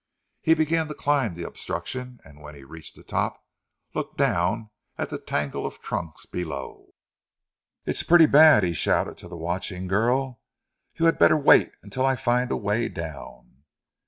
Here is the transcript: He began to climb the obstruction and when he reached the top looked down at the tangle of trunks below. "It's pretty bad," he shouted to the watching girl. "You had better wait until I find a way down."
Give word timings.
He 0.41 0.55
began 0.55 0.87
to 0.87 0.95
climb 0.95 1.35
the 1.35 1.45
obstruction 1.45 2.19
and 2.25 2.41
when 2.41 2.55
he 2.55 2.63
reached 2.63 2.95
the 2.95 3.03
top 3.03 3.39
looked 3.93 4.17
down 4.17 4.71
at 4.97 5.11
the 5.11 5.19
tangle 5.19 5.63
of 5.63 5.79
trunks 5.79 6.25
below. 6.25 6.95
"It's 7.85 8.01
pretty 8.01 8.25
bad," 8.25 8.63
he 8.63 8.73
shouted 8.73 9.15
to 9.19 9.27
the 9.27 9.37
watching 9.37 9.87
girl. 9.87 10.41
"You 10.95 11.05
had 11.05 11.19
better 11.19 11.37
wait 11.37 11.73
until 11.83 12.03
I 12.03 12.15
find 12.15 12.51
a 12.51 12.57
way 12.57 12.89
down." 12.89 13.63